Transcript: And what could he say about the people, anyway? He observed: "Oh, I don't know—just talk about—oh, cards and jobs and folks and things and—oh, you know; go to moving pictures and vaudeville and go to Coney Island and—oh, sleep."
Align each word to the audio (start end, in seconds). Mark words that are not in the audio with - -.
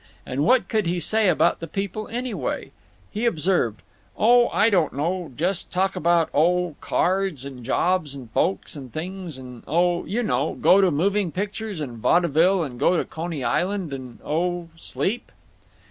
And 0.25 0.43
what 0.43 0.67
could 0.67 0.87
he 0.87 0.99
say 0.99 1.27
about 1.29 1.59
the 1.59 1.67
people, 1.67 2.07
anyway? 2.07 2.71
He 3.11 3.27
observed: 3.27 3.83
"Oh, 4.17 4.47
I 4.49 4.71
don't 4.71 4.93
know—just 4.93 5.69
talk 5.69 5.95
about—oh, 5.95 6.75
cards 6.81 7.45
and 7.45 7.63
jobs 7.63 8.15
and 8.15 8.31
folks 8.31 8.75
and 8.75 8.91
things 8.91 9.37
and—oh, 9.37 10.05
you 10.05 10.23
know; 10.23 10.55
go 10.59 10.81
to 10.81 10.89
moving 10.89 11.31
pictures 11.31 11.79
and 11.79 11.99
vaudeville 11.99 12.63
and 12.63 12.79
go 12.79 12.97
to 12.97 13.05
Coney 13.05 13.43
Island 13.43 13.93
and—oh, 13.93 14.69
sleep." 14.75 15.31